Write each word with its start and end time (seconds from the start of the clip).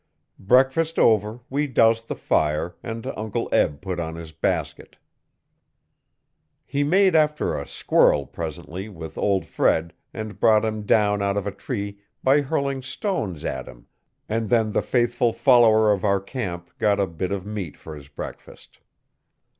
Breakfast 0.39 0.97
over 0.97 1.41
we 1.47 1.67
doused 1.67 2.07
the 2.07 2.15
fire 2.15 2.75
and 2.81 3.05
Uncle 3.15 3.47
Eb 3.51 3.81
put 3.81 3.99
on 3.99 4.15
his 4.15 4.31
basket 4.31 4.95
He 6.65 6.83
made 6.83 7.13
after 7.15 7.55
a 7.55 7.67
squirrel, 7.67 8.25
presently, 8.25 8.89
with 8.89 9.15
old 9.15 9.45
Fred, 9.45 9.93
and 10.11 10.39
brought 10.39 10.65
him 10.65 10.87
down 10.87 11.21
out 11.21 11.37
of 11.37 11.45
a 11.45 11.51
tree 11.51 11.99
by 12.23 12.41
hurling 12.41 12.81
stones 12.81 13.45
at 13.45 13.67
him 13.67 13.85
and 14.27 14.49
then 14.49 14.71
the 14.71 14.81
faithful 14.81 15.33
follower 15.33 15.91
of 15.93 16.03
our 16.03 16.19
camp 16.19 16.71
got 16.79 16.99
a 16.99 17.05
bit 17.05 17.31
of 17.31 17.45
meat 17.45 17.77
for 17.77 17.95
his 17.95 18.07
breakfast. 18.07 18.79